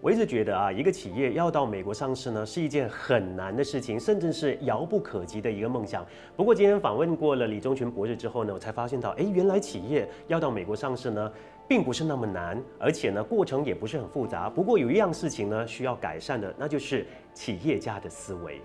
[0.00, 6.06] 我一直觉得啊，一个企业要到美国上市呢，是一件很难的事情，甚至是遥不可及的一个梦想。
[6.36, 11.32] 不过今天访问过了李忠群博士之后呢，我才发现到，哎，原来企业要到美国上市呢，
[11.66, 14.48] 并不是那么难，而且呢，过程也不是很复杂。
[14.48, 17.04] 不过有一样事情呢，需要改善的，那就是
[17.34, 18.60] 企业家的思维。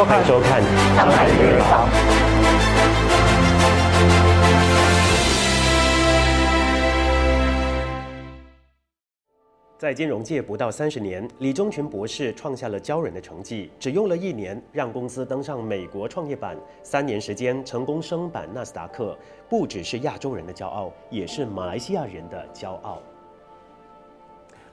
[0.00, 0.62] 收看收看
[0.96, 1.86] 上海日常。
[9.76, 19.14] 在金融界不到三十年，李忠群博士创下了骄人的成绩，只用了一年，让公司登上美国创业板，三年时间成功升板纳斯达克，
[19.50, 23.02] 不只是亚洲人的骄傲，也是马来西亚人的骄傲。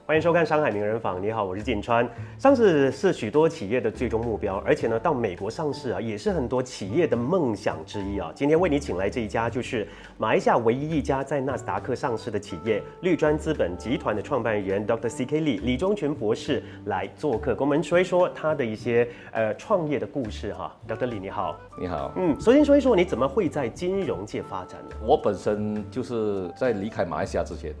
[0.08, 1.18] 欢迎收看《上海名人坊》。
[1.20, 2.08] 你好，我是锦川。
[2.38, 8.32] 上市是许多企业的最终目标，而且呢，到美国上市啊，也是很多企业的梦想之一啊。
[8.34, 15.10] 今天为你请来这一家，就是马来西亚唯一一家在纳斯达克上市的企业——绿砖资本集团的创办人 Dr.
[15.10, 15.26] C.
[15.26, 15.40] K.
[15.40, 20.74] 李李忠全博士来做客，跟我们说一说他的一些呃创业的故事哈。
[20.88, 21.04] Dr.
[21.04, 22.14] 李你好，你好。
[22.16, 24.96] 嗯，首先说一说你怎么会在金融界发展呢？
[25.02, 27.74] 我本身就是在离开马来西亚之前。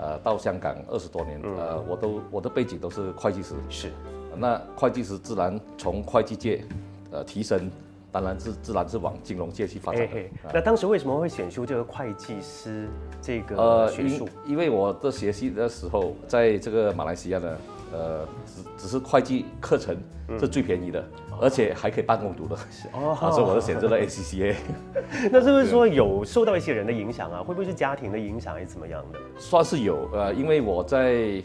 [0.00, 3.92] 呃，到香港二十多年，呃，我都我的背景都是会计师，是，
[4.34, 6.64] 那会计师自然从会计界，
[7.10, 7.70] 呃，提升，
[8.10, 10.16] 当然是自然是往金融界去发展的。
[10.54, 12.88] 那当时为什么会选修这个会计师
[13.20, 14.26] 这个学术？
[14.46, 17.56] 因为我的学习的时候，在这个马来西亚呢。
[17.92, 19.96] 呃，只只是会计课程
[20.38, 21.04] 是最便宜的，
[21.40, 22.56] 而且还可以办公读的，
[22.92, 24.54] 哦，所以我就选择了 ACCA。
[25.32, 27.38] 那是不是说有受到一些人的影响啊？
[27.42, 29.18] 会不会是家庭的影响，还是怎么样的？
[29.38, 31.42] 算是有，呃，因为我在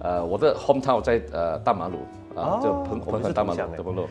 [0.00, 1.98] 呃我的 hometown 在呃大马路
[2.34, 4.08] 啊，就彭彭亨大马路德丰路，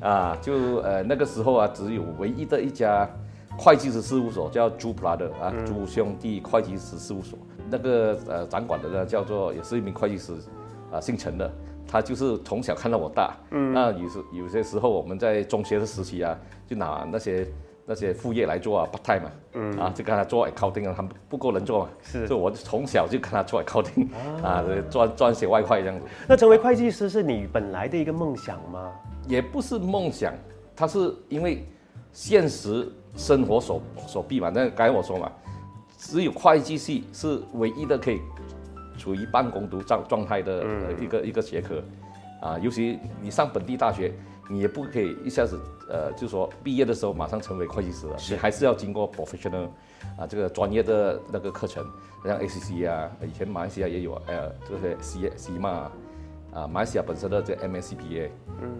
[0.00, 3.08] 啊，就 呃那个时候啊，只有唯一的一家
[3.58, 7.38] 会计师事务所叫朱普拉德啊，朱兄弟会计师事务所。
[7.70, 10.34] 那个呃，掌管的呢叫做也是一名会计师，
[10.90, 11.50] 啊，姓陈的，
[11.86, 17.46] 他就是从小看到我大，嗯，那有时有些时候我们在中学的时期啊，就拿那些
[17.86, 24.08] 那些副业来做啊，part time 嘛，嗯，啊，就跟他做 accounting 啊，他们不够人做嘛，是，所以我从小就跟他做 accounting，
[24.42, 26.04] 啊，赚赚些外快这样子。
[26.28, 28.92] 那成为会计师是你本来的一个梦想吗？
[29.26, 30.34] 也不是梦想，
[30.76, 31.66] 他是因为
[32.12, 32.86] 现实
[33.16, 34.50] 生活所所必嘛。
[34.52, 35.30] 那刚才我说嘛。
[36.04, 38.20] 只有会计系是唯一的可以
[38.98, 41.80] 处于半工读状状态的一个一个学科，
[42.40, 44.12] 啊，尤其你上本地大学，
[44.50, 49.68] 你也不可以一下子呃，就说毕业的时候马上成为会计师了，你还是要经过 professional
[50.18, 51.86] 啊这个专业的那个课程，
[52.24, 55.88] 像 ACC 啊，以前马来西亚也有，呃，这些 C C 嘛，
[56.52, 58.28] 啊，马来西亚本身的这 MSCPA，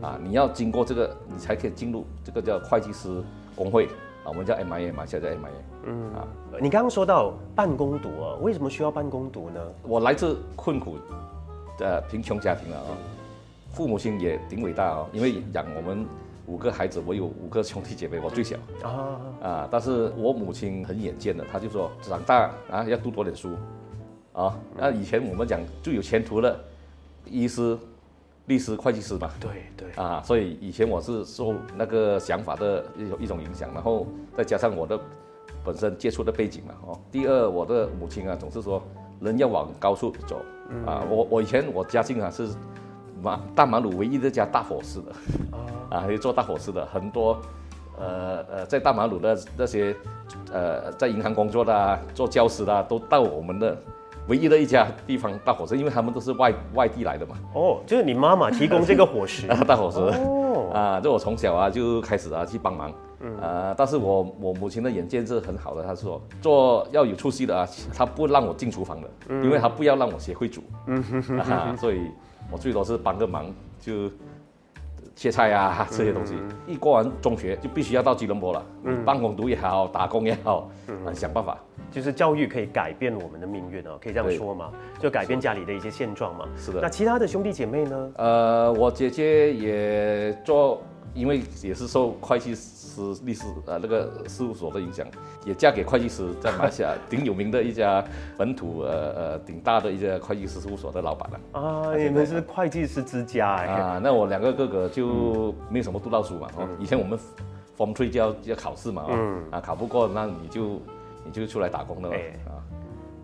[0.01, 3.23] 啊，你要经过这个，你才可以进入这个叫会计师
[3.55, 3.89] 工会。
[4.25, 5.51] 啊，我们叫 MIA 嘛，现在 MIA。
[5.85, 6.29] 嗯啊，
[6.61, 9.61] 你刚刚说到办公读啊，为什么需要办公读呢？
[9.83, 10.97] 我来自困苦
[11.77, 12.91] 的贫穷家庭了啊，
[13.73, 16.07] 父母亲也挺伟大啊，因为养我们
[16.47, 23.57] 五个孩子，我有五个兄弟姐妹，我最小啊啊，但是我母亲很眼见的，她就说长大啊要读多点书
[24.33, 26.59] 啊，那以前我们讲最有前途的
[27.25, 27.77] 医师。
[28.47, 29.91] 律师、会计师嘛，对对。
[29.93, 34.99] 啊，所以以前我是受那个想法的一种一种影响，然后再加上我的
[35.65, 38.83] 本身接触的背景嘛，哦，第二我的母亲啊总是说
[39.21, 40.41] 人要往高处走。
[40.87, 42.49] 啊，我我以前我家境啊是
[43.23, 45.13] 马大马鲁唯一的家大伙师的。
[45.57, 47.41] 啊， 啊，做大伙师的很多，
[47.99, 49.95] 呃呃，在大马路的那些
[50.53, 53.77] 呃在银行工作的啊、做教师的啊都到我们的。
[54.29, 57.37] 唯一的一家地方大伙食，因为他们都是外外地来的嘛。
[57.55, 59.99] 哦，就是你妈妈提供这个伙食， 大伙食。
[59.99, 62.93] 哦， 啊，就我从小啊就开始啊去帮忙。
[63.21, 63.37] 嗯。
[63.39, 70.63] 啊，但是我我母亲的眼见是很好的，她说做要有出息的啊，她不让我进厨房的，因为她不要让我学会煮。
[70.87, 71.39] 嗯哼哼。
[71.43, 72.01] 啊，所以
[72.51, 73.47] 我最多是帮个忙
[73.81, 74.11] 就。
[75.15, 76.35] 切菜啊，这些东西，
[76.67, 78.65] 一过完中学就必须要到吉隆坡了。
[78.85, 80.71] 嗯，办公读也好，打工也好，
[81.07, 81.59] 啊，想办法。
[81.93, 84.73] 就是教育可以改变我们的命运哦，可以这样说嘛？
[84.99, 86.49] 就改变家里的一些现状嘛。
[86.57, 86.81] 是的。
[86.81, 88.13] 那其他的兄弟姐妹呢？
[88.17, 90.83] 呃，我姐姐也做，
[91.15, 92.57] 因为也是受会计。
[92.93, 95.07] 师律师呃那个事务所的影响，
[95.47, 98.05] 也嫁给会计师，在马来西亚挺有名的一家
[98.37, 101.41] 本土呃呃挺大的一家会计师事务所的老板了。
[101.59, 103.67] 啊，你们是会计师之家哎。
[103.67, 106.51] 啊，那我两个哥哥就没有什么读到书嘛。
[106.59, 107.19] 哦，以前我们
[107.79, 109.07] form three 就要要考试嘛。
[109.09, 109.43] 嗯。
[109.53, 110.79] 啊，考不过那你就
[111.25, 112.63] 你就是出来打工的了哎啊。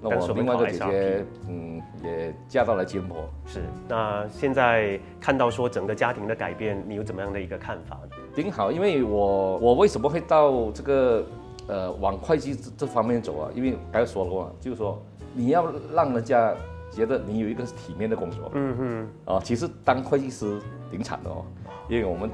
[0.01, 3.29] 那我另外一个姐姐，嗯，也嫁到了金坡。
[3.47, 3.65] 是。
[3.89, 8.17] 那现在看到说整个家庭的改变，你有怎么样的一个看法呢？
[8.33, 11.27] 挺好，因为我我为什么会到这个
[11.67, 13.51] 呃往会计这这方面走啊？
[13.57, 15.03] 因为刚才说了嘛，就是说
[15.35, 16.55] 你要让人家
[16.93, 18.53] 觉得你有一个体面的工作。
[18.55, 19.09] 嗯嗯。
[19.25, 20.61] 啊，其实当会计师
[20.93, 21.45] 挺惨的哦，
[21.89, 22.31] 因为我们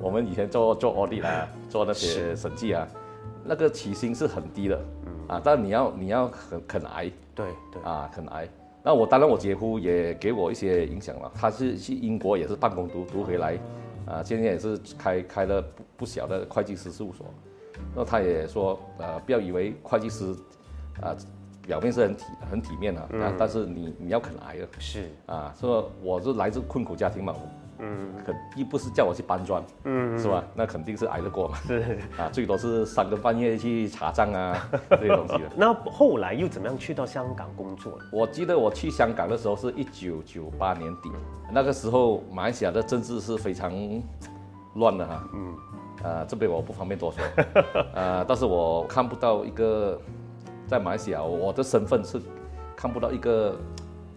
[0.00, 2.88] 我们以前做做 audit 啊，做那些审计啊，
[3.48, 4.78] 那个起薪是很低的，
[5.26, 8.46] 啊，但你要你要肯肯挨对对，啊，肯挨。
[8.82, 13.58] 那我当然我姐夫也给我一些影响了，他是去英国也是办公读读回来，
[14.06, 17.26] 啊，现在也是开开了不不小的会计师事务所。
[17.94, 20.34] 那他也说，呃，不要以为会计师，
[21.00, 21.16] 啊，
[21.66, 24.68] 表面是很体很体面啊，但但是你你要肯挨的。
[24.78, 27.34] 是，啊，说我是来自困苦家庭嘛，
[27.78, 30.42] 嗯肯一不是叫我去搬砖，嗯，是吧？
[30.54, 31.56] 那肯定是挨得过嘛。
[31.66, 31.98] 是。
[32.18, 35.50] 啊，最多是三更半夜去查账啊 这些东西的。
[35.56, 37.98] 那后来又怎么样去到香港工作？
[38.12, 41.10] 我记得我去香港的时候是一九九八年底，
[41.52, 43.72] 那个时候马来西亚的政治是非常
[44.74, 45.24] 乱的哈。
[45.34, 45.54] 嗯。
[46.04, 47.24] 呃，这边我不方便多说。
[47.92, 50.00] 呃， 但是我看不到一个
[50.66, 52.20] 在马来西亚，我的身份是
[52.76, 53.56] 看不到一个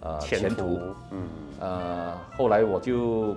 [0.01, 0.79] 呃前途。
[1.09, 1.27] 嗯，
[1.59, 3.35] 呃，后来我就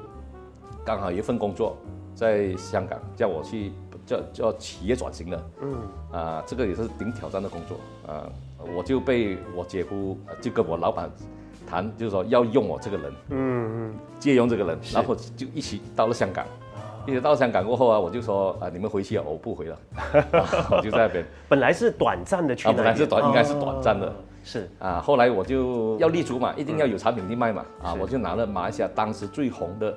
[0.84, 1.76] 刚好有一份工作
[2.14, 3.72] 在香港，叫我去
[4.04, 5.74] 叫叫企业转型的，嗯，
[6.12, 8.28] 啊、这个也是挺挑战的工作，啊、
[8.76, 11.10] 我就被我姐夫呃就跟我老板
[11.66, 16.44] 谈，就是说要用我这个人，嗯嗯，借用这个人，然后就一起到了香港。
[17.06, 19.78] 一直到香港过后啊，我就说啊，你们回去啊，我不回了，
[20.40, 21.22] 啊我就在那边。
[21.50, 24.06] 本来是短暂的去啊，本来是短应该是短暂的。
[24.06, 24.12] 哦
[24.46, 29.94] 是，啊，后来我就要立足嘛，一定要有产品去卖嘛，啊，我就拿了马来西亚当时最红的，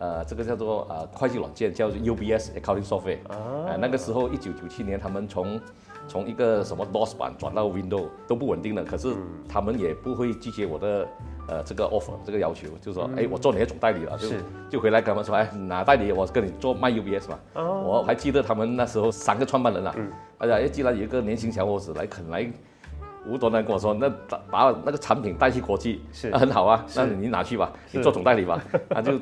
[0.00, 5.60] 呃，这个叫做呃会计软件，叫做 UBS Accounting Software，啊、那个时候一九九七年他们从
[6.06, 9.14] 从一个什么 DOS 版转到 Windows 都不稳定的，可是
[9.48, 11.08] 他们也不会拒绝我的
[11.48, 14.40] 呃这个 offer 这个要求，就说哎、我做你的总代理了，就是。
[14.70, 19.94] 就回来跟他们说哎哪代理我跟你做卖 UBS 嘛，我还记得他们那时候三个创办人啊，
[20.38, 22.50] 哎呀，哎既然有一个年轻小伙子来肯来。
[23.26, 26.30] 无端端跟我说，那把把那个产品带去国际是。
[26.30, 28.62] 那很好啊，那你拿去吧，你做总代理吧。
[28.88, 29.20] 他就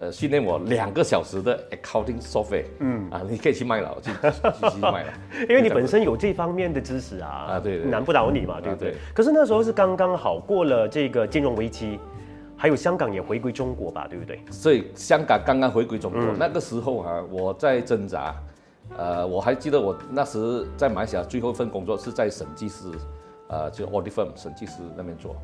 [0.00, 5.12] 呃训练我两个小时的 accounting software，嗯啊，你可以去卖了，去去去卖了。
[5.48, 8.98] 因为你本身有这方面的知识啊，啊对难不倒你嘛，对不对对？
[9.14, 12.00] 可是那时候是刚刚好过了这个金融危机，
[12.56, 14.40] 还有香港也回归中国吧，对不对？
[14.50, 18.34] 所以香港刚刚回归中国，那个时候啊，我在挣扎。
[18.96, 22.86] 呃，我还记得我那时在马来西亚最后一份工作是在审计师，
[23.48, 25.36] 呃，就 audit firm 审计师那边做。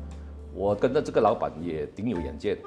[0.53, 2.57] 我跟着这个老板也挺有远见。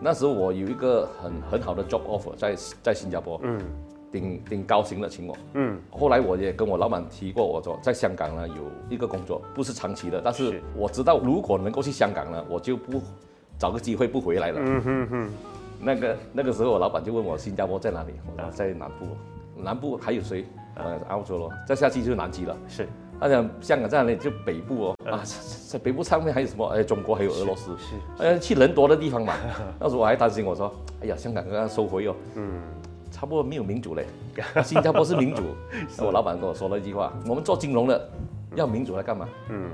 [0.00, 3.60] 那时候我有一个很很好的 job offer 在在新加坡，嗯，
[4.12, 8.54] 挺挺高兴的请我，嗯，后来我也跟我老板提过，我说在香港呢有
[8.88, 13.00] 一个工作，不是长期的，但是是我知道如果能够去香港呢，我就不
[13.58, 14.60] 找个机会不回来了。
[14.62, 15.28] 嗯哼哼，
[15.80, 19.06] 那个那个时候，我老板就问我新加坡在哪里，我说在南部，
[19.56, 20.44] 南部还有谁？
[20.78, 22.54] 呃，澳洲咯，再下去就是南极了。
[22.68, 22.86] 是
[23.20, 24.16] 他讲香港在哪里？
[24.16, 25.22] 就北部哦，啊，
[25.68, 26.66] 在北部上面还有什么？
[26.68, 29.34] 哎，中国还有俄罗斯，是呃，去人多的地方嘛。
[29.80, 30.72] 那时候我还担心，我说，
[31.02, 32.60] 哎呀，香港刚刚收回哦，嗯，
[33.10, 34.06] 差不多没有民主嘞，
[34.62, 35.42] 新加坡是民主。
[35.98, 38.08] 我老板跟我说了一句话，我们做金融的
[38.54, 39.28] 要民主来干嘛？
[39.48, 39.70] 嗯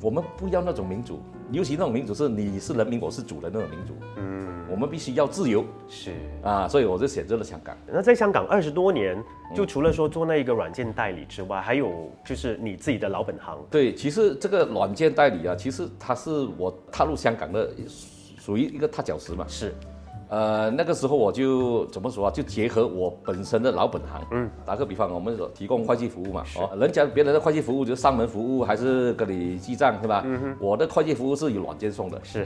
[0.00, 1.20] 我们不要那种民主，
[1.50, 3.94] 尤其那种民主是你是人民，我是主人那种民主。
[4.16, 6.12] 嗯，我们必须要自由是。
[6.42, 7.76] 啊，所以我就选择了香港。
[7.86, 9.16] 那在香港二十多年，
[9.54, 17.70] 就除了说做那一个软件代理之外，还有就是你自己的老本行，对，其实这个软件代理啊，其实它是我踏入香港的
[18.38, 19.44] 属于一个踏脚石嘛。
[19.48, 19.74] 是
[20.28, 22.30] 呃，那个时候我就怎么说啊？
[22.30, 30.22] 就结合我本身的老本行，嗯，打个比方，我们所提供会计服务嘛，哦，人家别人的会计服务就是上门服务，还是跟你记账，是吧？
[30.24, 32.44] 嗯我的会计服务是有软件送的，是，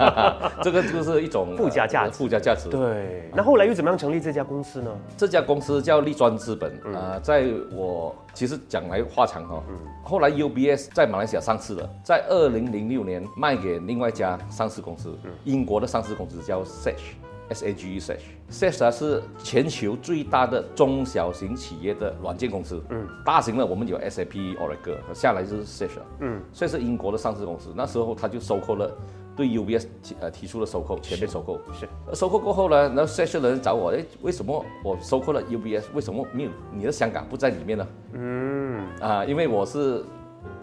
[0.62, 2.68] 这个就是一种附加价值呃附加价值。
[2.68, 3.30] 对。
[3.34, 4.90] 那后来又怎么样成立这家公司呢？
[5.16, 9.62] 这家公司叫立专资本，啊，在我其实讲来话长哈，
[10.04, 28.94] 后来 UBS 在马来西亚上市了，在二零零六年卖给另外一家上市公司，英国的上市公司叫 Sage，S A G E Sage，Sage 它是全球最大的中小型企业的软件公司，嗯，大型的我们有 SAP、Oracle，下来就是 Sage 了，嗯，所以是英国的上市公司，那时候他就收购了。
[29.36, 31.58] 对 UBS 提呃提出了收购，全面收购。
[31.72, 37.86] 是呃收购过后呢，然后 Sage 的人找我，哎，为什么我收购了 UBS，为什么没有你的香港不在里面呢？
[38.14, 40.02] 嗯，啊，因为我是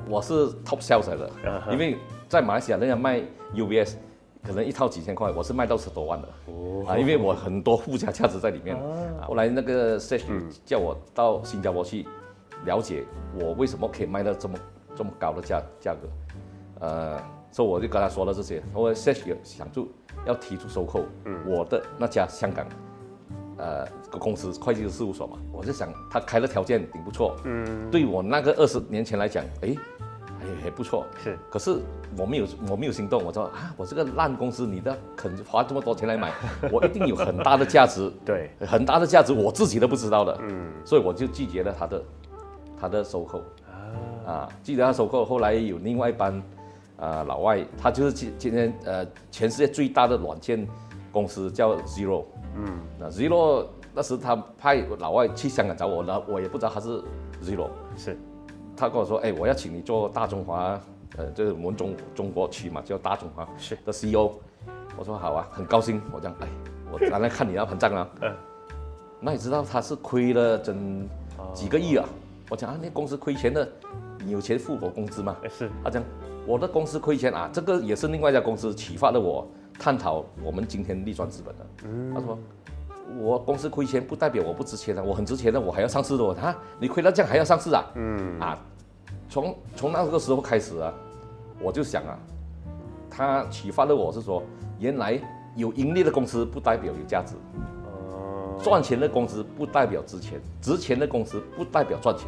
[0.09, 1.29] 我是 top sales 来的
[1.71, 3.21] 因为在马来西亚人家卖
[3.53, 3.93] UBS
[4.45, 6.27] 可能一套几千块，我是卖到十多万的。
[6.47, 8.75] 哦啊，因为我很多附加价值在里面。
[8.75, 10.23] 啊，后来那个 Sage
[10.65, 12.05] 叫我到新加坡去
[12.65, 13.05] 了解
[13.39, 14.55] 我为什么可以卖到这么
[14.95, 15.99] 这么高的价价格，
[16.81, 17.21] 呃，
[17.53, 18.95] 所以我就跟他说了这些，我 e
[19.27, 19.89] 有想住
[20.25, 21.05] 要提出收购
[21.47, 22.67] 我的那家香港。
[23.55, 23.87] 呃，
[24.19, 29.75] 公司会计师事务所嘛，我就想他开的条件挺不错，嗯，对我那个二十年前来讲，哎，
[30.39, 31.37] 还还不错，是。
[31.51, 31.77] 可是
[32.17, 36.33] 我没有，我没有心动，我说啊，我这个烂公司，你的肯花这么多钱来买，
[36.73, 42.03] 我一定有很大的价值，对，很大的价值，我自己都不知道的，嗯，所以我就拒绝了他的，
[42.81, 43.37] 他的收购，
[44.25, 46.41] 啊，啊，拒绝他收购，后来有另外一班，
[46.97, 50.67] 啊，老外，他就是今今天呃，全世界最大的软件
[51.11, 52.25] 公司叫 Zero。
[52.55, 57.01] 嗯，那 Zero 那时他派老外去香港找我，那我也不知道他是
[57.43, 58.17] Zero，是，
[58.75, 60.79] 他跟我说，哎，我要请你做大中华，
[61.17, 63.75] 呃，就是我们中中国区嘛，叫大中华是。
[63.85, 64.31] 的 CEO，
[64.97, 66.47] 我说好啊，很高兴，我讲，哎，
[66.91, 68.31] 我刚来看你那盘账啊，嗯，
[69.19, 71.07] 那你知道他是亏了整
[71.53, 72.05] 几个亿啊？
[72.49, 73.67] 我讲啊，那公司亏钱的，
[74.23, 75.35] 你有钱付我工资吗？
[75.49, 76.03] 是，他讲
[76.45, 79.47] 我的公司亏钱啊，这个也是另外一家公司启发了我。
[79.79, 81.65] 探讨我们今天立专资本的，
[82.13, 82.37] 他说
[83.17, 86.33] 我公司亏钱不代表我不值钱的，我很值钱的，我还要上市的。
[86.35, 87.83] 他你亏到这样还要上市啊？
[87.95, 88.57] 嗯啊，
[89.27, 90.93] 从从那个时候开始啊，
[91.59, 92.19] 我就想啊，
[93.09, 94.43] 他启发了我是说，
[94.77, 95.19] 原来
[95.55, 97.33] 有盈利的公司不代表有价值，
[97.85, 102.27] 哦，赚钱的公司不代表值钱，值钱的公司不代表赚钱，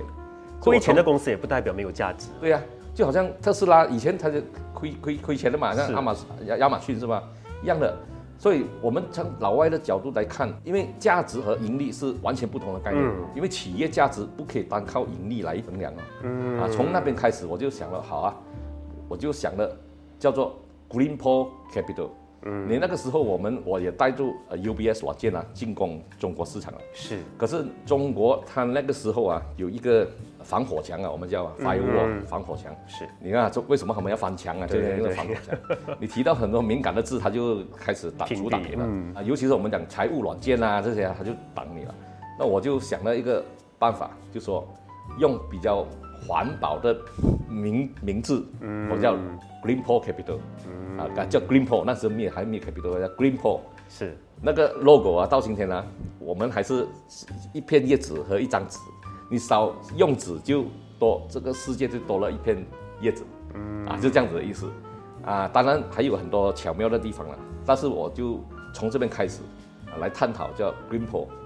[0.59, 2.29] 亏钱的公司也不代表没有价值。
[2.41, 2.59] 对呀。
[2.95, 4.41] 就好像特斯拉以前它就
[4.73, 7.21] 亏亏亏钱的嘛，像亚马亚亚马逊是吧？
[7.61, 7.93] 一样的，
[8.39, 13.03] 所以我们从老外的角度来看，因为价值和盈利是完全不同的概念，
[13.35, 15.99] 因为企业价值不可以单靠盈利来衡量啊。
[16.23, 18.35] 嗯啊，从那边开始我就想了，好啊，
[19.09, 19.77] 我就想了，
[20.17, 20.55] 叫做
[20.89, 22.09] Green Paul Capital。
[22.45, 26.79] 嗯，你那个时候我们我也带入呃 UBS 软件啊进攻中国市场了。
[26.93, 30.07] 是，可是中国它那个时候啊有一个。
[30.45, 32.71] 防火墙啊，我们叫 firewall 防火墙。
[32.85, 34.67] 是，你看这为什么他们要翻墙啊？
[34.67, 35.57] 就是那个防火墙。
[35.99, 38.85] 你提到很多敏感的字，他就开始挡阻挡你了。
[39.15, 41.95] 啊，尤其是我们讲财务软件啊这些，他就挡你了。
[42.37, 43.43] 那我就想了一个
[43.79, 44.63] 办法，就说
[45.17, 45.83] 用比较
[46.21, 46.95] 环保的
[47.49, 48.45] 名名字，
[48.91, 49.15] 我叫
[49.63, 50.37] Green Paul Capital。
[50.97, 53.59] 啊，叫 Green Paul，那时候没还没 Capital，叫 Green Paul。
[53.89, 55.85] 是，那个 logo 啊，到今天呢，
[56.19, 56.87] 我们还是
[57.53, 58.79] 一片叶子和一张纸。
[59.29, 60.65] 你少用纸就
[60.97, 62.65] 多，这个世界就多了一片
[63.01, 63.85] 叶子，嗯。
[63.85, 64.71] 啊，就这样子的意思，
[65.25, 68.39] 啊，当然还有很多巧妙的地方了，但是我就
[68.73, 69.41] 从这边开始，
[69.87, 71.44] 啊，来探讨叫 Greenpo，嗯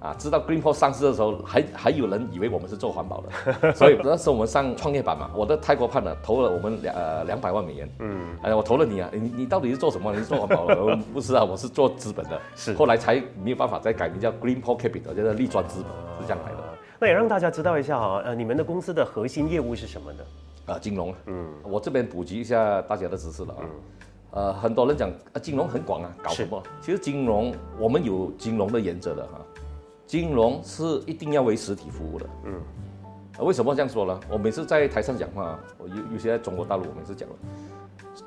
[0.00, 10.12] 啊，知道 Greenpo 上市的时候，还还有人以为我们是做环保的，所以那时候我们上创业板嘛，我的泰国 partner 投了我们两呃两百万美元，嗯，哎，我投了你啊，你你到底是做什么？
[10.12, 10.96] 你是做环保的？
[11.12, 16.58] 不是啊，我是做资本的，是，后来才没有办法再改名叫 Greenpo Capital，叫做立专资本，是这样来的。
[16.98, 20.22] 那也让大家知道一下哈，呃，你们的公司的核心业务是什么呢？
[20.66, 21.14] 啊，金融。
[21.26, 23.60] 嗯，我这边普及一下大家的知识了啊。
[23.62, 23.70] 嗯。
[24.30, 26.62] 呃，很多人讲啊，金融很广啊，搞什么？
[26.80, 29.40] 其实金融我们有金融的原则的哈，
[30.06, 32.26] 金融是一定要为实体服务的。
[32.44, 32.60] 嗯。
[33.38, 34.20] 为什么这样说呢？
[34.30, 37.34] 我每次在台上讲话，我尤尤其在中国大陆，我每次讲了，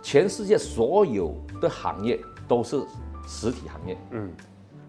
[0.02, 2.82] 全世界所有的行业都是
[3.28, 3.98] 实体行业。
[4.12, 4.32] 嗯。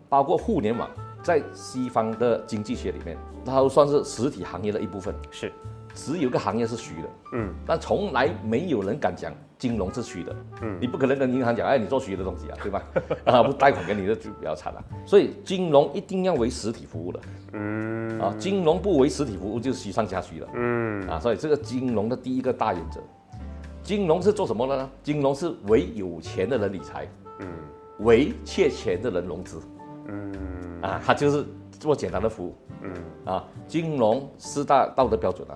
[0.09, 0.89] 包括互联网。
[1.23, 3.15] 在西方的经济学里面，
[3.45, 5.15] 它都算是实体行业的一部分。
[5.31, 5.53] 是，
[5.95, 7.09] 只有一个行业是虚的。
[7.35, 10.35] 嗯，但从来没有人敢讲金融是虚的。
[10.63, 12.83] 嗯，你不可能跟银行讲，哎，你做虚的东西啊， 对吧？
[13.25, 14.83] 啊，不贷款给你的就比较惨了。
[15.07, 17.21] 所以金融一定要为实体服务的。
[17.53, 20.49] 嗯，啊，金融不为实体服务就是虚上加虚了。
[20.55, 23.01] 嗯，啊，所以这个金融的第一个大原则，
[23.83, 24.91] 金融是做什么的呢？
[25.03, 27.07] 金融是为有钱的人理财。
[27.39, 27.47] 嗯，
[28.01, 29.61] 为欠钱的人融资。
[30.09, 30.33] 嗯。
[30.83, 31.45] 啊，它就是
[31.79, 32.93] 做简单的服务，嗯，
[33.27, 35.53] 啊，金融四大道德标准啊，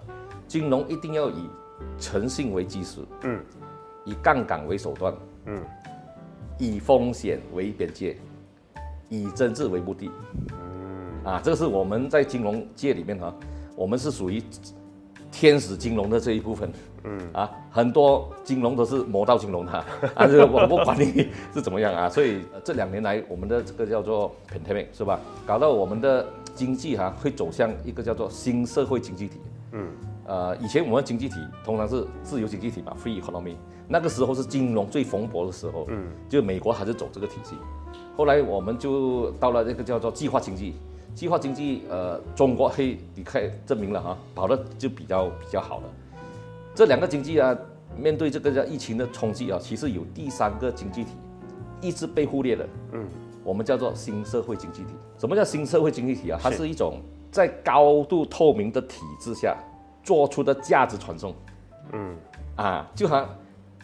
[0.46, 1.48] 金融一定要以
[1.98, 3.40] 诚信为基石，嗯，
[4.04, 5.14] 以杠杆为手段，
[5.46, 5.62] 嗯，
[6.58, 8.16] 以风险为边界，
[9.08, 10.10] 以增值为目的，
[10.50, 13.34] 嗯，啊，这个是我们在金融界里面哈，
[13.76, 14.42] 我们是属于。
[15.36, 17.18] 天使金融的这一部分，嗯。
[17.32, 19.72] 啊，很多金融都是魔道金融的，
[20.14, 29.40] 啊，这个我不管你是怎么样啊，所以这两年来我们的这个叫做 pandemic 是吧，搞到我们的经济哈会走向一个叫做新社会经济体，
[29.74, 29.88] 嗯，
[30.26, 33.56] 呃，以前我们经济体通常是自由经济体嘛，free economy，
[33.88, 37.56] 那个时候是金融最蓬勃的时候，嗯，就美国还是走这个体系，
[38.16, 40.74] 后来我们就到了这个叫做计划经济。
[41.14, 45.84] 计划经济，呃，中国可以你看证明了哈，跑的就比较比较好了。
[46.74, 47.56] 这两个经济啊，
[47.96, 51.10] 面对这个叫疫情的冲击啊，其实有第三个经济体
[51.80, 53.06] 一直被忽略的，嗯，
[53.44, 54.88] 我们叫做新社会经济体。
[55.16, 56.40] 什么叫新社会经济体啊？
[56.42, 57.00] 它是一种
[57.34, 59.56] 在高度透明的体制下
[60.04, 61.34] 做出的价值传送，
[61.92, 62.16] 嗯，
[62.54, 63.28] 啊，就好像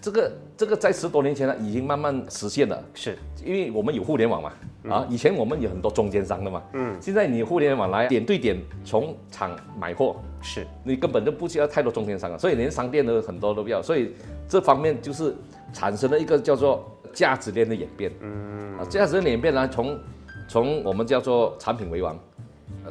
[0.00, 3.18] 这个这个在十多年前呢已经慢慢实现了，是。
[3.44, 4.52] 因为我们有互联网嘛，
[4.88, 10.64] 啊，以前我们有很多中间商的嘛，嗯，现在你互联网来点对点从厂买货，是。
[10.84, 14.14] 你根本就不需要太多中间商了，所以连商店都很多都不要，所以
[14.48, 15.34] 这方面就是
[15.72, 19.98] 产生了一个叫做价值链的演变，嗯，啊，价值链的演变呢，从
[20.48, 22.16] 从我们叫做产品为王，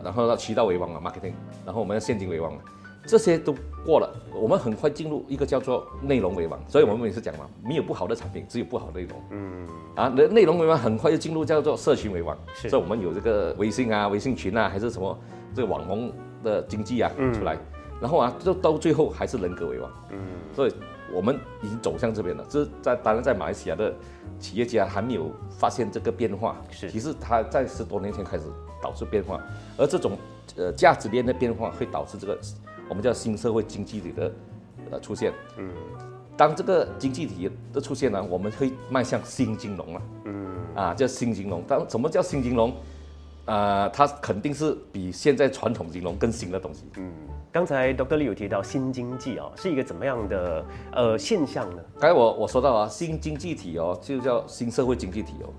[0.04, 1.34] 然后到渠道为王嘛，marketing，
[1.66, 2.60] 然后我们要现金为王嘛，
[3.06, 3.54] 这些都
[3.86, 12.70] 过了，我们很快进入一个叫做内容为王，所以我们每次讲嘛，没有不好的产品，只有不好的内容，嗯，啊，内内容为王很快就进入叫做社群为王，是。
[12.70, 15.18] 所以我们有这个微信啊、微信群啊，还是什么
[15.56, 16.12] 这个网红
[16.44, 17.58] 的经济啊出来，
[18.00, 20.20] 然后啊，就到最后还是人格为王，嗯，
[20.54, 20.74] 所以
[21.14, 22.46] 我们已经走向这边了。
[22.50, 23.94] 这在当然在马来西亚的
[24.40, 28.44] 企业家还没有发现这个变化，是其实他在十多年前开始
[28.82, 29.40] 导致变化，
[29.78, 30.18] 而这种
[30.56, 32.38] 呃价值链的变化会导致这个
[32.90, 34.32] 我们叫新社会经济体的
[34.92, 35.70] 呃出现，嗯，
[36.36, 41.64] 当这个经济体的出现呢，我们会迈向新金融了，嗯，啊叫新金融。
[41.68, 42.74] 当什么叫新金融？
[43.46, 46.84] 啊、它肯定是比现在传统金融更新的东西。
[47.52, 48.16] 刚才 Dr.
[48.18, 51.82] 李有提到新经济哦，是一个怎么样的呃现象呢？
[52.00, 55.50] 刚才我我说到啊，新经济体哦，就叫新社会经济体哦，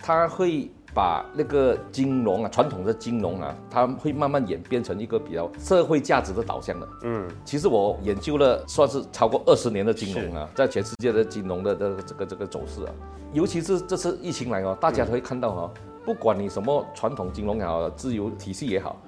[0.00, 6.88] 它会把那个金融啊，传统的金融啊，它会慢慢演变成一个比较社会价值的导向的。
[7.04, 12.92] 嗯，其实我研究了算是超过二十年的金融啊，在全世界的金融的的这个这个走势啊，
[13.32, 15.70] 尤其是这次疫情来哦，大家都会看到哦，
[16.04, 19.00] 不管你什么传统金融也好，自由体系也好，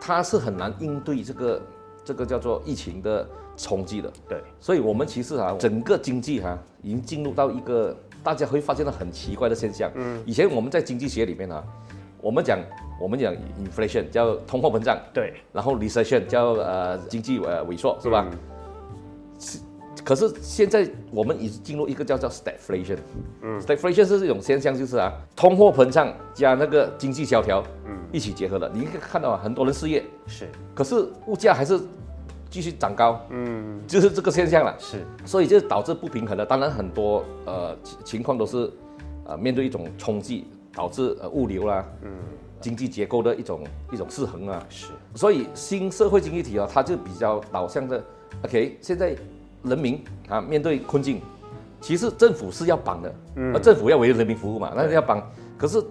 [0.00, 1.62] 它是很难应对这个
[2.04, 4.12] 这个叫做疫情的冲击的。
[4.28, 9.90] 对，所以我们其实啊，整个经济哈、已经进入到一个大家会发现到很奇怪的现象。
[9.94, 11.64] 嗯，以前我们在经济学里面啊，
[12.20, 12.58] 我们讲
[13.00, 18.26] 我们讲 inflation 叫通货膨胀，对，然后 recession 叫呃经济呃萎缩是吧？
[18.30, 18.38] 是
[20.04, 22.98] 可是现在我们已经进入一个叫做 stagflation。
[23.42, 28.70] 嗯，stagflation 是一种现象，就是啊，通货膨胀加那个经济萧条，嗯，一起结合了。
[28.72, 31.80] 你可以看到啊，很多人失业，是可是物价还是
[32.48, 34.74] 继续涨高，嗯，就是这个现象了。
[34.78, 36.46] 是所以就导致不平衡了。
[36.46, 38.70] 当然很多呃情情况都是
[39.26, 42.10] 呃面对一种冲击，导致呃物流啦，嗯，
[42.60, 44.64] 经济结构的一种一种失衡啊。
[44.70, 48.02] 是所以新社会经济体啊，它就比较导向的
[48.44, 49.14] ，OK，现在
[49.62, 51.20] 人民啊面对困境，
[51.80, 55.22] 其实政府是要帮的，嗯而政府要为人民服务嘛，那要帮。
[55.56, 55.82] 可是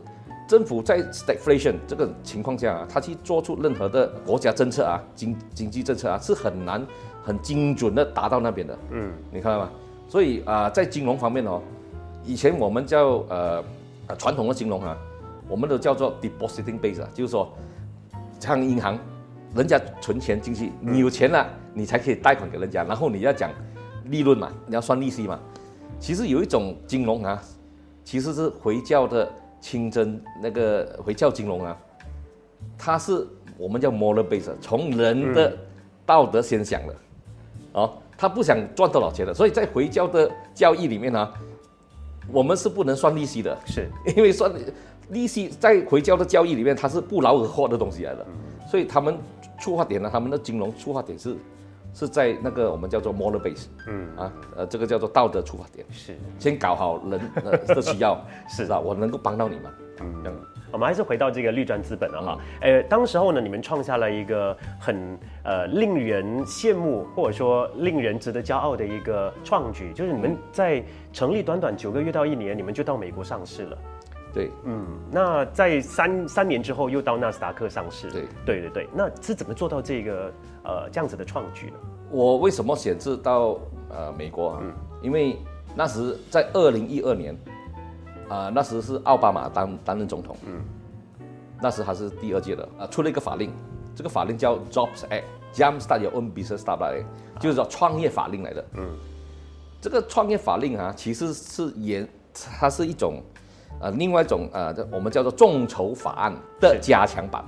[0.48, 6.86] 政府在 stagflation 这个情况下啊，他去做出任何的国家政策啊、经经济政策啊，是很难
[7.22, 8.78] 很精准的达到那边的。
[8.92, 9.70] 嗯，你看到吗？
[10.08, 11.62] 所以啊、在金融方面哦，
[12.24, 13.64] 以前我们叫呃
[14.08, 14.98] 呃传统的金融啊，
[15.50, 17.52] 我们都叫做 depositing base 啊，就是说
[18.40, 18.98] 像银行，
[19.58, 23.52] 人家存钱进去，你有钱了，你才可以贷款给人家，然后你要讲
[24.06, 25.40] 利润嘛，你要算利息嘛。
[26.00, 27.42] 其实有一种金融啊，
[28.04, 31.76] 其实是回教的清真那个回教金融啊，
[32.78, 35.58] 它是我们叫 moral base，从人的
[36.06, 36.96] 道德先想的，
[37.74, 41.34] 哦，他不想赚多少钱的，所以在回教的教义里面呢、
[42.32, 43.90] 我们是不能算利息的，是。
[44.16, 44.52] 因为算
[45.10, 48.26] 利息在回教的教义里面，它是不劳而获的东西来的，
[48.70, 49.18] 所以他们
[49.58, 51.36] 出发点呢，他们的金融出发点是
[51.94, 56.16] 是在那个我们叫做 moral base，嗯啊，呃，这个叫做道德出发点，是。
[56.38, 58.80] 先搞好人呃的需要， 是啊？
[58.80, 60.40] 我能够帮到你们，嗯，这样。
[60.70, 62.38] 我们还是回到这个绿砖资本了哈。
[62.60, 73.78] 呃，当时候呢，你们创下了一个很呃令人羡慕或者说令人值得骄傲的一个创举，就是你们在成立短短九个月到一年，你们就到美国上市了。
[74.38, 78.12] 对，嗯，那在三三年之后又到纳斯达克上市。
[78.12, 78.26] 对。
[78.46, 80.32] 对对对，那是怎么做到这个
[80.64, 81.74] 呃这样子的创举呢？
[82.12, 83.58] 我为什么选择到
[83.90, 84.62] 呃美国啊？
[85.02, 85.40] 因为
[85.76, 87.36] 那时在二零一二年，
[88.30, 90.62] 啊、那时是奥巴马担担任总统，嗯，
[91.60, 93.52] 那时还是第二届的啊、出了一个法令，
[93.96, 97.06] 这个法令叫 Jobs Act，Jump Start Your Own Business Start Act，
[97.40, 98.88] 就是说创业法令来的，嗯，
[99.82, 102.08] 这个创业法令啊，其实是也
[102.60, 103.24] 它是一种
[103.80, 107.44] 呃另外一种呃我们叫做众筹法案的加强版，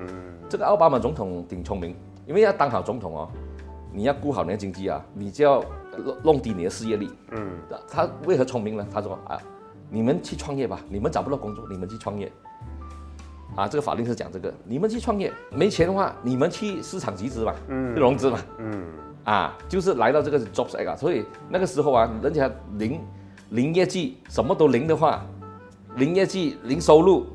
[0.00, 0.08] 嗯，
[0.48, 1.94] 这个奥巴马总统挺聪明，
[2.26, 3.28] 因为要当好总统哦。
[3.94, 5.62] 你要顾好你的经济啊，你就要
[5.98, 7.06] 弄弄低你的失业率。
[7.32, 8.86] 嗯，他为何聪明呢？
[8.90, 9.38] 他说啊，
[9.90, 12.32] 你们去创业吧，你们找不到工作，你们去创业。
[13.54, 18.82] 啊，这个法令是讲这个，你们去创业，没钱的话，你们去市场集资吧，嗯，融资嘛，嗯，
[19.24, 22.98] 啊，就是来到这个 Jobs Act 啊，所以那个时候啊，人家零
[23.50, 25.22] 零业绩，什么都零的话，
[25.96, 27.26] 零业绩零收入，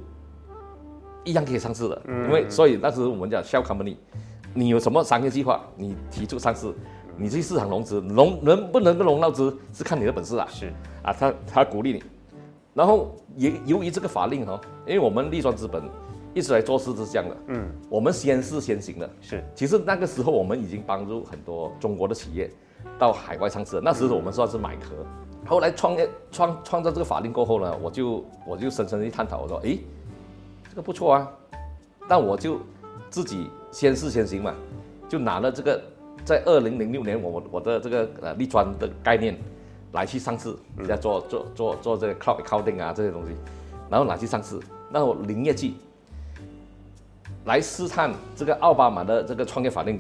[1.24, 3.96] 一样可以上市的，因为所以那时候我们讲 shell company，
[4.54, 6.74] 你有什么商业计划，你提出上市，
[7.18, 10.48] 你去市场融资，融能不能够融到资是看你的本事啊。
[10.50, 10.74] 是。
[11.04, 12.04] 啊，他他鼓励你，
[12.74, 15.82] 然后也由于这个法令哈，因为我们利庄资本
[16.34, 22.52] 一直来做事是这样的，嗯，我们先是先行的，是，其实那个时候我们已经帮助很多中国的企业
[23.00, 25.06] 到海外上市了，那时候我们算是买壳。
[25.48, 29.80] 后来创业创创造这个法令过后呢，我就我就深深地探讨，我说，诶，
[30.70, 31.32] 这个不错啊，
[32.08, 32.60] 但我就
[33.10, 34.54] 自己先试先行嘛，
[35.08, 35.82] 就拿了这个
[36.26, 39.38] 在二零零六年我我的这个呃立专的概念
[39.94, 40.54] 来去上市，
[40.86, 43.32] 在做做做做这个 cloud accounting 啊这些东西，
[43.90, 44.60] 然后拿去上市，
[44.92, 45.78] 然后零业绩
[47.46, 49.98] 来试探这个奥巴马的这个创业法令，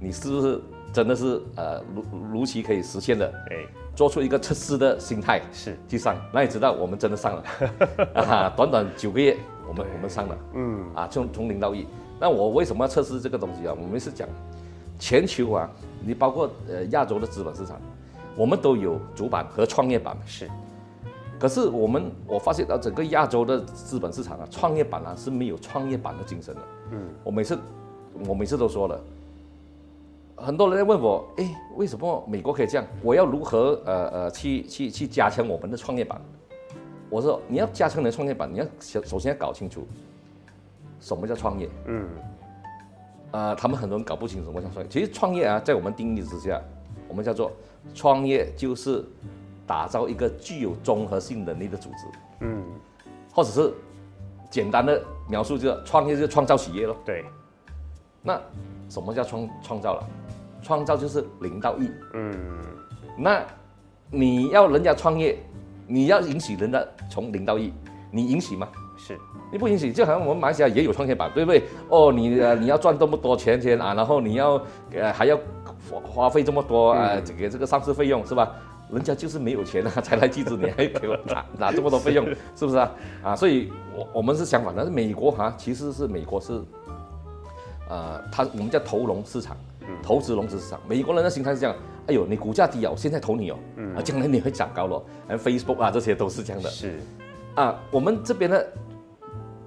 [0.00, 0.60] 你是不是
[0.92, 3.26] 真的是呃如如期可以实现的？
[3.50, 3.64] 哎，
[3.96, 7.44] 做出一个测试的心态是去上，那你知道我们真的上了，
[8.22, 11.86] 啊，短短九个月，我们我们上了，嗯，啊，从从零到一。
[12.20, 13.74] 那我为什么要测试这个东西啊？
[13.76, 14.28] 我们是讲
[14.98, 15.68] 全球啊，
[16.04, 17.80] 你包括呃亚洲的资本市场，
[18.36, 20.48] 我们都有主板和创业板是，
[21.38, 26.60] 可是我们我发现到整个亚洲的资本市场啊，创业板啊是没有创业板的精神的。
[26.92, 27.58] 嗯，我每次
[28.28, 29.00] 我每次都说了。
[30.36, 32.86] 很多人在问我，哎，为什么美国可以这样？
[33.02, 36.20] 我要如何呃呃去去去加强我们的创业板？
[37.08, 39.86] 我说你要加强你的创业板，你要首首先要搞清楚
[40.98, 41.68] 什么叫创业。
[41.86, 42.08] 嗯。
[43.30, 44.90] 呃，他们很多人搞不清楚什么叫创业。
[44.90, 46.60] 其实创业啊，在我们定义之下，
[47.08, 47.52] 我们叫做
[47.94, 49.04] 创业就是
[49.66, 51.96] 打造一个具有综合性能力的组织。
[52.40, 52.62] 嗯。
[53.32, 53.72] 或者是
[54.50, 56.96] 简单的描述，就是创业就是创造企业咯。
[57.04, 57.24] 对。
[58.22, 58.40] 那
[58.88, 60.06] 什么叫创创造了？
[60.62, 62.32] 创造就是零到一，嗯，
[63.18, 63.42] 那
[64.10, 65.38] 你要人家创业，
[65.86, 67.72] 你要允许人家从零到一，
[68.10, 68.68] 你允许吗？
[68.96, 69.18] 是，
[69.50, 71.64] 你不允许，就好像我们马来西亚也有创业板，对不对？
[71.88, 74.62] 哦，你呃你要赚这么多钱钱啊，然后你要
[74.94, 75.36] 呃还要
[75.90, 78.54] 花花费这么多呃给这个上市费用是吧？
[78.90, 82.92] 人家就是没有钱啊，才来集资，你还给我拿拿这么多费用， 是不是啊？
[83.24, 86.60] 啊，所以我我们是相反的，美国哈其实是美国是，
[87.88, 89.56] 呃，它我们叫投融市场。
[90.02, 93.58] 投资融资市场，美国人的心态是这样：哎呦，你股价低啊，我，现在投你哦，
[93.96, 95.02] 啊，将来你会涨高了。
[95.28, 96.68] 而 Facebook 啊，这些都是这样的。
[96.68, 96.98] 是，
[97.54, 98.66] 啊，我们这边的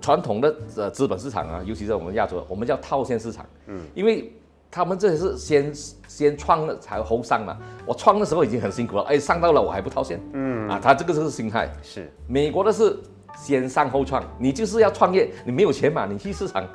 [0.02, 3.46] 传统的呃资本市场啊，尤其在我们亚洲，我们叫套现市场。
[3.68, 4.32] 嗯，因为
[4.70, 5.74] 他们这里是先
[6.08, 7.58] 先创了才后上嘛。
[7.86, 10.20] 我创的时候已经很辛苦了，哎，上到了我还不套现。
[10.34, 11.72] 嗯，啊，他这个就是心态。
[11.82, 12.98] 是，美国的是
[13.38, 16.68] 先上后创，你就是要创业，你没有钱嘛，你去市场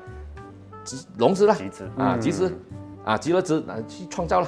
[1.19, 2.53] 融资了，集资啊，集资。
[3.05, 4.47] 啊，集了资，那去创造了，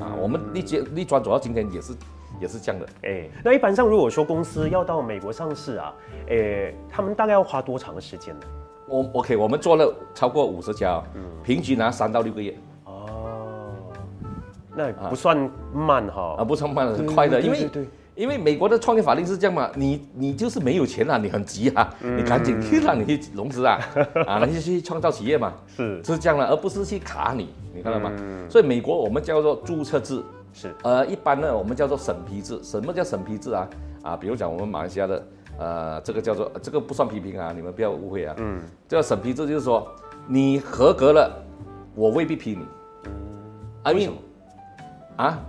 [0.00, 1.92] 啊，我们立接立专走到今天也是
[2.40, 2.88] 也是这样的。
[3.02, 5.94] 哎，那一般上如果说公司要到美国上市啊，
[6.28, 8.46] 哎，他们大概要花多长的时间呢？
[8.88, 12.54] 我 OK，我们做了超过五十家，嗯，平均拿三到六个月。
[12.84, 13.72] 哦，
[14.76, 17.70] 那不算慢哈，啊，不算慢，很快的，因为。
[18.14, 23.78] 因为美国的创业法令是这样嘛，你你就是没有钱了，你很急啊，你赶紧去让你去融资啊，
[24.26, 28.12] 啊，那你去创造企业嘛，是是这样的，而不是去卡你，你看到吗？
[28.48, 30.22] 所以美国我们叫做注册制，
[30.52, 32.60] 是呃，一般呢我们叫做审批制。
[32.62, 33.68] 什么叫审批制啊？
[34.02, 35.26] 啊，比如讲我们马来西亚的，
[35.58, 38.34] 呃，这个叫做这个不算批评啊，你们不要误会啊。
[38.38, 39.88] 嗯，这个审批制就是说
[40.28, 41.42] 你合格了，
[41.96, 42.64] 我未必批你。
[43.06, 43.12] 嗯
[43.82, 44.10] ，I mean，
[45.16, 45.40] 啊，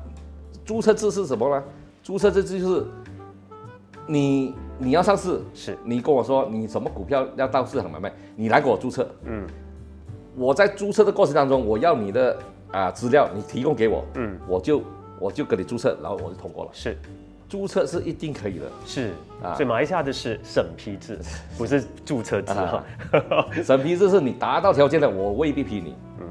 [0.66, 1.64] 注册制是什么呢？
[2.06, 2.86] 注册这就是
[4.06, 9.10] 你你要上市，是你跟我说你什么股票要到市场买卖，你来给我注册。
[9.24, 9.44] 嗯，
[10.36, 12.38] 我在注册的过程当中，我要你的
[12.72, 14.84] 啊资料，你提供给我，嗯，我就
[15.20, 16.70] 我就给你注册，然后我就通过了。
[16.72, 16.96] 是，
[17.50, 18.66] 注册是一定可以的。
[18.86, 19.10] 是
[19.42, 21.18] 啊，所以马来西亚的是审批制，
[21.58, 22.84] 不是注册制哈。
[23.64, 25.96] 审批制是你达到条件了，我未必批你。
[26.20, 26.28] 嗯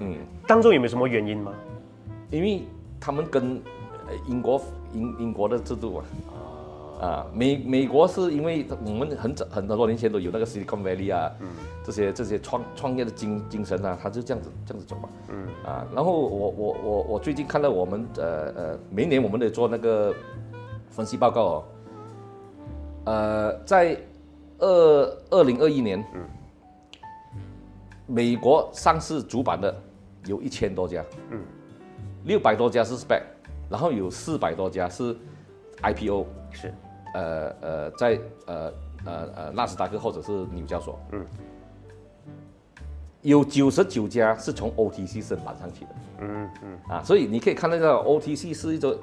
[0.00, 1.52] 嗯，当中有没有什么原因吗？
[2.30, 2.62] 因为
[2.98, 3.60] 他们跟
[4.26, 4.60] 英国。
[4.92, 6.04] 英英国的制度啊，
[7.02, 11.48] 啊，美美国是因为我们很早很多年前都有那个 Silicon Valley 啊，嗯，
[11.82, 20.14] 这些这些创创业的精精神啊，他就这样子这样子走嘛，嗯，啊，然后我我我我最近看到我们呃呃，每年我们得做那个
[20.90, 21.64] 分析报告哦，
[23.06, 23.98] 呃，在
[24.60, 26.20] 二二零二一年，嗯，
[28.06, 29.74] 美国上市主板的
[30.26, 31.40] 有一千多家，嗯，
[32.26, 33.33] 六百多家是 Spec。
[33.74, 35.16] 然后有四百多家是
[35.82, 36.72] IPO，是，
[37.12, 38.72] 呃呃，在呃
[39.04, 41.26] 呃呃纳斯达克或者是纽交所，嗯，
[43.22, 48.96] 有九十九家是从 OTC 升板上去的，嗯嗯，啊，所以你可以看到这个 OTC 是一种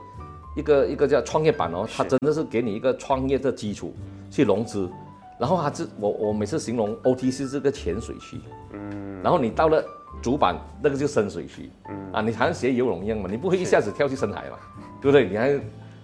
[0.56, 3.94] 一个一个叫创业板哦，它真的是给你一个创业的基础
[4.30, 4.90] 去融资，
[5.38, 8.40] 然后它这我我每次形容 OTC 是个潜水区，
[8.72, 9.84] 嗯，然后你到了
[10.22, 12.12] 主板那个就深水区，嗯。
[12.14, 14.58] 啊，你好像学游泳一样嘛，你不会一下子跳去深海嘛，
[15.02, 15.28] 对不对？
[15.28, 15.60] 你还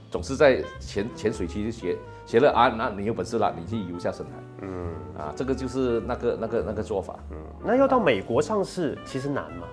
[0.09, 4.87] 总是在浅浅水区学学了啊，那你有本事了，你去游下深海，嗯。
[5.17, 9.67] 啊，这个就是那个那个那个做法，嗯，那要到美国上市其实难吗？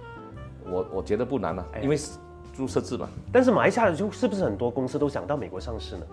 [0.67, 1.99] 我我觉得不难啊，因为
[2.55, 3.07] 注册制嘛。
[3.31, 6.07] 但是马来西亚就是不是很多公司都想到美国上市呢？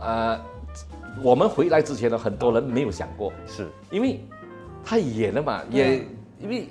[0.00, 0.40] 呃，
[1.22, 3.68] 我们回来之前呢，很多人没有想过，是。
[3.90, 4.20] 因为
[4.84, 6.04] 太远了嘛，也
[6.40, 6.68] 因为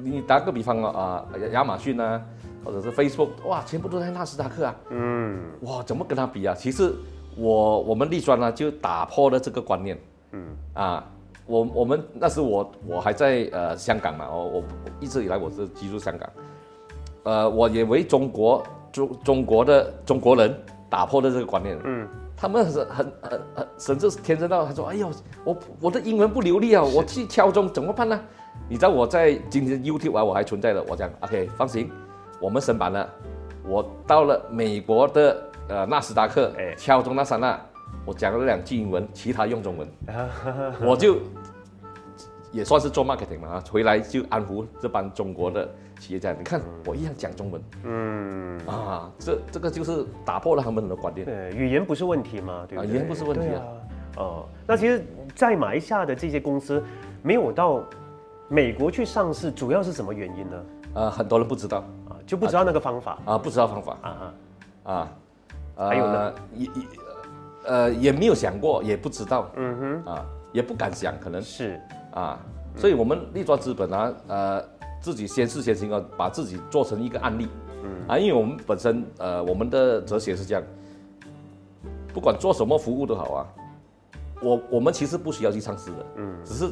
[0.00, 2.22] 你打个比方啊啊，亚马逊啊，
[2.64, 6.54] 或者是 Facebook，哇，全部都在纳斯达克啊，嗯，哇，怎么跟他比啊？
[6.54, 6.92] 其实
[7.36, 9.98] 我我们立专呢就打破了这个观念，
[10.30, 11.04] 嗯啊，
[11.46, 14.64] 我我们那时我我还在呃香港嘛，我我
[15.00, 16.30] 一直以来我是居住香港。
[17.24, 20.52] 呃，我也为中国中中国的中国人
[20.90, 21.78] 打破了这个观念。
[21.84, 22.08] 嗯，
[22.42, 25.08] 他们很很很很甚至天真到他说：“哎呦，
[25.44, 28.20] 我我的英文不流利啊，我去敲钟怎么办呢？”
[28.68, 30.82] 你知道我在今天 YouTube 啊，我还存在的。
[30.88, 31.88] 我讲 OK，放心，
[32.40, 33.08] 我们升版了。
[33.64, 37.56] 我到了美国的呃纳斯达克，敲钟那刹那，
[38.04, 39.88] 我讲了两句英文，其他用中文，
[40.84, 41.18] 我就
[42.52, 45.68] 也算是做 marketing 嘛啊，回来就安抚这帮中国的。
[46.00, 48.58] 企业家，你看我一样讲中文，嗯。
[48.66, 51.24] 啊，这这个就是打破了他们的观念。
[51.24, 52.66] 对，语言不是问题嘛？
[52.68, 53.62] 对，语言不是问题啊。
[54.16, 55.04] 哦，那其实，
[55.36, 56.82] 在马来西亚的这些公司
[57.22, 57.84] 没有到
[58.48, 60.64] 美国去上市，主要是什么原因呢？
[60.94, 61.78] 呃，很多人不知道。
[62.08, 63.16] 啊，就不知道那个方法。
[63.24, 63.96] 啊，不知道方法。
[64.02, 64.34] 啊
[64.82, 64.92] 啊。
[64.92, 65.08] 啊，
[65.88, 66.72] 还有呢，也也
[67.64, 70.12] 呃也没有想过，也不知道，嗯哼。
[70.12, 71.40] 啊，也不敢想，可能。
[71.40, 71.80] 是
[72.12, 72.38] 啊，
[72.76, 74.72] 所以我们立庄资本啊，呃。
[75.02, 77.48] 自己先试先行啊，把自己做成一个案例，
[77.82, 80.62] 嗯啊，因为我们本身呃，我们的哲学是这样，
[82.14, 83.46] 不管做什么服务都好啊，
[84.40, 86.70] 我我们其实不需要去上市的，嗯，只是。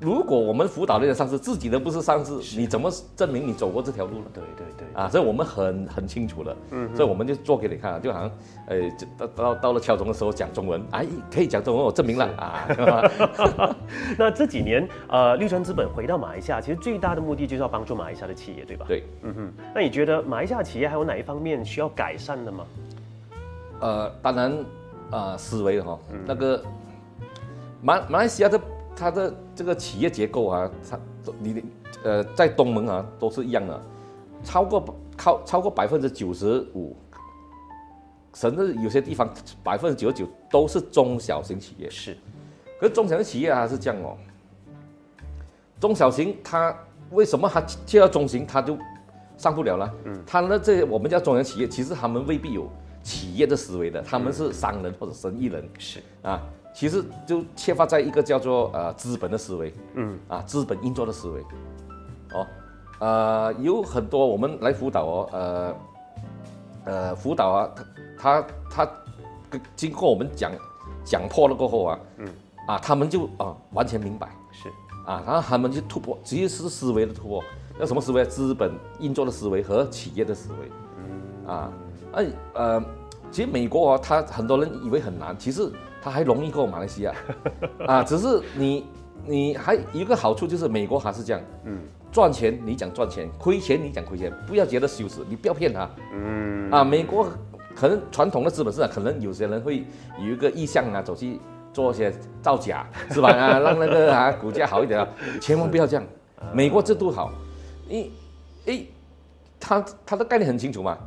[0.00, 4.24] 如果我们辅导那些上市，自己都不是上市，你怎么证明你走过这条路呢？
[4.34, 8.30] 对对对，啊，所以我们很很清楚了，嗯，所以我们就做给你看，就好像，
[8.66, 8.76] 呃，
[9.16, 12.68] 到到到了敲钟的时候讲中文，哎，可以讲中文，我证明了啊。
[14.18, 18.84] 那这几年，呃，绿川资本回到马来西亚，其实最大的目的就是要帮助马来西亚的企业，对吧？
[18.88, 19.52] 对，嗯哼。
[19.74, 22.66] 那你觉得马来西亚企业还有哪一方面需要改善的吗？
[23.80, 24.64] 呃，当然，
[25.10, 26.62] 呃，思维哈，那个
[27.80, 28.60] 马马来西亚的。
[28.96, 30.98] 它的这个企业结构啊，它
[31.38, 31.64] 你
[32.04, 33.82] 呃在东盟啊都是一样的，
[34.42, 36.96] 超过靠超过百分之九十五，
[38.34, 39.28] 甚至有些地方
[39.62, 41.90] 百分之九十九都是中小型企业。
[41.90, 42.16] 是，
[42.78, 44.16] 可是中小型企业还是这样哦。
[45.80, 46.74] 中小型它
[47.10, 48.78] 为什么它切到中型它就
[49.36, 49.92] 上不了了？
[50.04, 52.68] 嗯，它的这些我们叫中小企业，其实他们未必有
[53.02, 55.68] 企业的思维的，他们是商人或者生意人。
[55.78, 56.40] 是啊。
[56.74, 60.18] 其实就缺乏在一个叫做呃资本的思维，嗯。
[60.26, 61.40] 啊资本运作的思维，
[62.32, 62.46] 哦，
[62.98, 65.74] 呃有很多我们来辅导哦，呃
[66.84, 67.70] 呃辅导啊，
[68.18, 68.86] 他他
[69.48, 70.50] 他经过我们讲
[71.04, 72.28] 讲破了过后啊，嗯。
[72.66, 74.28] 啊他们就啊完全明白。
[74.50, 74.68] 是。
[75.06, 77.44] 啊，然后他们就突破，其实是思维的突破，
[77.78, 78.24] 那什么思维？
[78.24, 81.46] 资本运作的思维和企业的思维，嗯。
[81.46, 81.72] 啊
[82.14, 82.82] 哎呃，
[83.30, 85.70] 其实美国啊，他很多人以为很难，其实。
[86.04, 87.14] 它还容易过马来西亚，
[87.88, 88.84] 啊，只是你
[89.24, 91.78] 你还一个好处就是美国还是这样，嗯，
[92.12, 97.26] 赚钱你讲赚钱，亏钱你讲亏钱，不要觉得羞耻，你不要骗他，嗯，啊，美国
[97.74, 99.82] 可能传统的资本市场可能有些人会
[100.20, 101.40] 有一个意向啊，走去
[101.72, 102.12] 做一些
[102.42, 103.30] 造假，是吧？
[103.30, 105.08] 啊，让那个啊股价好一点啊，
[105.40, 106.04] 千万不要这样，
[106.52, 107.32] 美国制度好，
[107.88, 108.12] 你，
[108.66, 108.86] 诶，
[109.58, 110.98] 他他的概念很清楚嘛。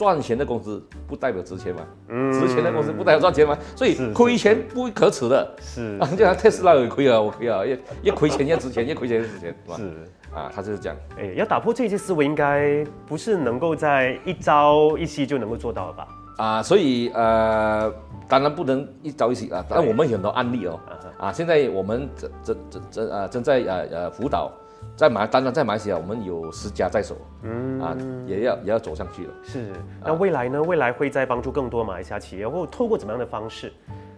[0.00, 1.82] 赚钱的公司不代表值钱嘛？
[2.08, 3.54] 嗯，值钱的公司不代表赚钱嘛？
[3.76, 5.54] 所以亏钱不可耻的。
[5.60, 9.76] 是啊，就像特斯拉也亏啊，我亏啊，越越亏钱越值钱， 越亏钱越值钱，是吧？
[9.76, 9.92] 是
[10.34, 10.96] 啊，他就是这样。
[11.18, 16.08] 哎，要打破这些思维，应该不是能够在一朝一夕就能够做到的吧？
[16.38, 17.92] 啊，所以呃，
[18.26, 19.62] 当然不能一朝一夕啊。
[19.68, 20.80] 但我们很多案例哦，
[21.18, 24.50] 啊，现在我们正正正正啊正在呃呃辅导。
[24.96, 29.32] 在马，当然在马来西亚，我们有十家在手，嗯啊，也要也要走上去了。
[29.42, 29.72] 是，
[30.04, 30.62] 那未来呢？
[30.62, 33.72] 未来会再帮助更多马来西亚企业，或透过怎么样的方式？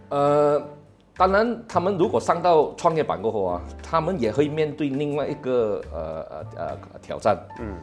[0.09, 0.61] 呃，
[1.15, 7.75] 当然，他们如果上到创业板过后啊，他们也会面对另外一个呃呃呃挑战，嗯，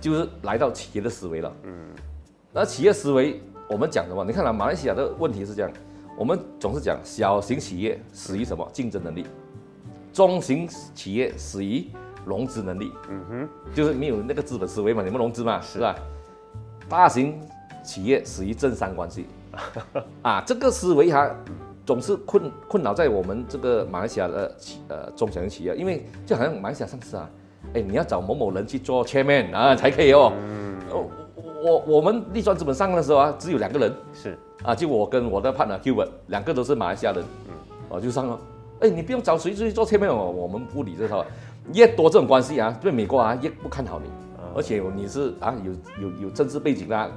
[0.00, 1.72] 就是来到企业的思维了，嗯，
[2.52, 4.24] 那企业思维我们讲什么？
[4.24, 5.70] 你看啊，马来西亚的问题是这样，
[6.16, 8.66] 我们总是讲小型企业死于什么？
[8.72, 9.26] 竞争能力，
[10.12, 11.86] 中型企业死于。
[12.24, 15.92] 融资能力，嗯哼，就是没有那个资本思维嘛，你们融资嘛，是吧？
[16.88, 17.40] 大型
[17.82, 19.26] 企业死于政商关系，
[20.22, 21.28] 啊，这个思维哈，
[21.84, 27.28] 总是困困扰在我们这个马来西亚的企呃中小型企业，因为就好像马来西亚上市啊，
[27.74, 30.32] 哎，你要找某某人去做 chairman 啊才可以哦。
[30.36, 30.78] 嗯。
[31.64, 37.54] 我我们立专资本上的时候啊，只有两个人，是啊，就我跟我的 partner Hubert，两个都是马来西亚人，嗯，
[37.88, 38.38] 哦就上了。
[38.82, 41.24] 哎，你不用找谁去做 chairman 哦，我们不理这套。
[41.72, 44.10] 越多这种关系啊，对美国啊越不看好你，
[44.54, 45.72] 而且你是啊有
[46.08, 47.08] 有有政治背景啦，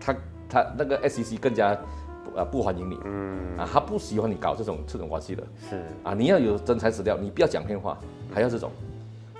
[0.00, 0.16] 他
[0.48, 1.78] 他那个 SEC 更加。
[2.36, 5.82] 啊，不欢迎你，嗯，啊，他不喜欢你搞这种这种关系的，是。
[6.04, 7.98] 啊，你要有真材实料，你不要讲骗话，
[8.32, 8.70] 还要这种，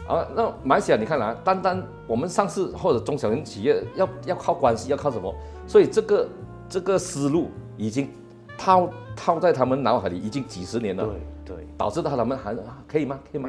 [0.08, 5.32] 啊，那马来西亚你看啊，单单我们上市或者中小型企业要要靠关系，要靠什么？
[5.68, 6.28] 所以这个
[6.68, 8.08] 这个思路已经
[8.56, 11.04] 套套在他们脑海里已经几十年了，
[11.44, 12.54] 对对，导致到他们还
[12.86, 13.18] 可以吗？
[13.30, 13.48] 可以吗？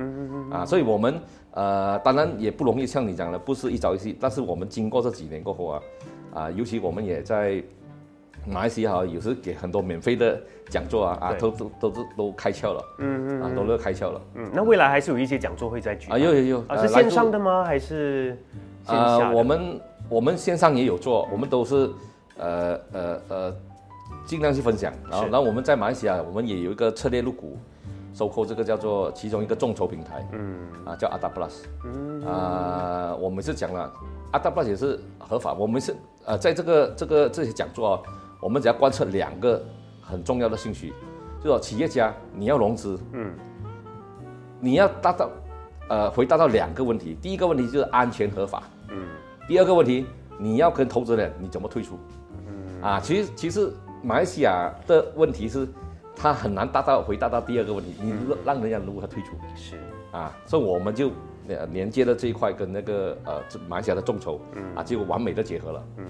[0.52, 1.20] 啊，所以我们
[1.52, 5.82] 呃，当然也不容易，像你讲的，不是一朝一夕，但是我们经过这几年过后啊，
[6.34, 7.62] 啊，尤其我们也在。
[8.48, 14.22] 马来西亚有时给很多免费的讲座啊啊，都都都是都开窍了，嗯嗯，啊，都都开窍了。
[14.36, 17.66] 嗯，那未来还是有一些讲座会再举啊，有有有啊，是线上的吗？
[17.66, 18.38] 还是
[18.86, 21.92] 啊，我们我们线上也有做，我们都是
[22.38, 23.56] 呃呃呃
[24.26, 24.94] 尽量去分享。
[25.12, 27.58] 然后然后我们在马来西亚，我们也有一个策略入股
[28.20, 31.54] 收购这个叫做其中一个众筹平台，嗯啊叫 Ada Plus，
[31.86, 33.90] 嗯啊，我们是讲了
[34.34, 38.02] Ada Plus 也是合法，我们是呃在这个这个这些讲座啊。
[38.42, 39.62] 我们只要观测两个
[40.02, 40.94] 很重要的信息，
[41.42, 43.32] 就说企业家你要融资，嗯，
[44.60, 45.30] 你要达到，
[45.88, 47.18] 呃，回答到两个问题。
[47.22, 49.08] 第一个问题就是安全合法，嗯。
[49.48, 50.06] 第二个问题，
[50.38, 51.98] 你要跟投资人你怎么退出？
[52.48, 52.82] 嗯。
[52.82, 55.68] 啊，其实其实马来西亚的问题是，
[56.22, 59.32] 他很难达到回答到第二个问题，你让人家如何退出？
[59.56, 59.78] 是。
[60.12, 61.12] 啊，所以我们就
[61.72, 66.06] 连接了这一块跟那个呃马来西亚的众筹，嗯，啊，就完美的结合了，嗯。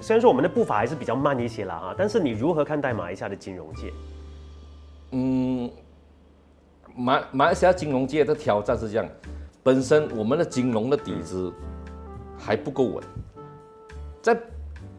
[0.00, 3.92] 虽然说我们的步伐还是比较慢一些了啊，但是你如何看待马来西亚的金融界？
[5.10, 5.70] 嗯，
[6.96, 9.06] 马马来西亚金融界的挑战是这样，
[9.62, 11.52] 本身我们的金融的底子
[12.38, 13.04] 还不够稳，
[14.22, 14.36] 在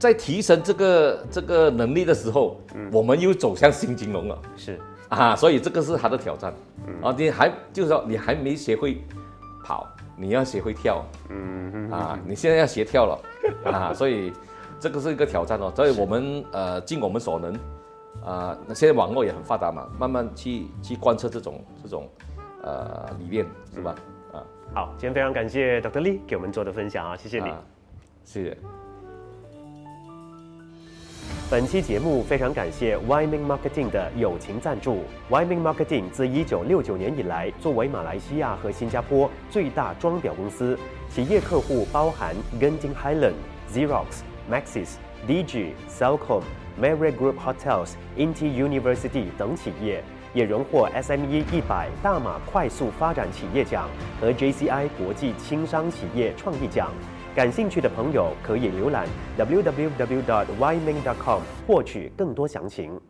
[0.03, 2.59] 在提升这个这个能力的时候，
[2.91, 4.79] 我们又走向新金融了，是。
[5.09, 6.53] 啊，所以这个是他的挑战。
[7.01, 9.01] 啊，你还就是说你还没学会
[9.63, 9.87] 跑，
[10.17, 11.89] 你要学会跳，嗯。
[11.89, 13.19] 啊，你现在要学跳了。
[13.71, 14.31] 啊，所以。
[14.79, 17.53] 这个是一个挑战哦，所以我们呃尽我们所能，
[18.21, 22.05] 啊，那现在网络也很发达嘛，慢慢去去贯彻这种这种
[22.63, 23.95] 呃理念是吧？
[24.33, 24.43] 啊，
[24.75, 26.01] 好，今天非常感谢 Dr.
[26.01, 27.49] Lee 给我们做的分享啊，谢谢你，
[28.25, 28.57] 谢谢。
[31.49, 35.03] 本期节目非常感谢 Wyman Marketing 的友情赞助。
[35.29, 40.77] Wyman Marketing 自一九六九年以来，作为马来西亚和新加坡最大装裱公司，
[41.09, 43.35] 企业客户包含 Genting Highland、
[43.71, 44.21] Xerox。
[44.51, 46.41] Maxis、DG、Cellcom、
[46.77, 53.87] Marriott Group Hotels、Inti University 等企业也荣获 SME 一百大马快速发展企业奖
[54.19, 56.89] 和 JCI 国际轻商企业创意奖。
[57.35, 59.07] 感兴趣的朋友可以浏览
[59.39, 59.81] www.yming.com
[61.65, 63.01] 获取更多详情。